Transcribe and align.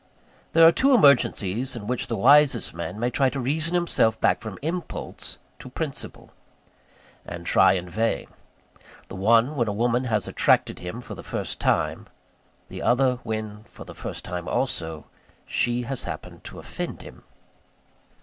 There 0.53 0.65
are 0.67 0.71
two 0.71 0.95
emergencies 0.95 1.75
in 1.75 1.85
which 1.85 2.07
the 2.07 2.17
wisest 2.17 2.73
man 2.73 2.99
may 2.99 3.11
try 3.11 3.29
to 3.29 3.39
reason 3.39 3.75
himself 3.75 4.19
back 4.19 4.41
from 4.41 4.57
impulse 4.63 5.37
to 5.59 5.69
principle; 5.69 6.31
and 7.23 7.45
try 7.45 7.73
in 7.73 7.87
vain: 7.87 8.25
the 9.09 9.15
one 9.15 9.55
when 9.55 9.67
a 9.67 9.71
woman 9.73 10.05
has 10.05 10.27
attracted 10.27 10.79
him 10.79 11.01
for 11.01 11.13
the 11.13 11.21
first 11.21 11.59
time; 11.59 12.07
the 12.67 12.81
other, 12.81 13.19
when, 13.21 13.61
for 13.65 13.85
the 13.85 13.93
first 13.93 14.25
time, 14.25 14.47
also, 14.47 15.05
she 15.45 15.83
has 15.83 16.05
happened 16.05 16.43
to 16.45 16.57
offend 16.57 17.03
him. 17.03 17.21